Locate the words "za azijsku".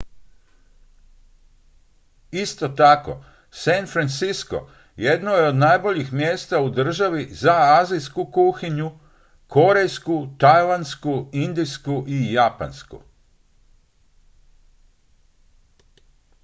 7.33-8.25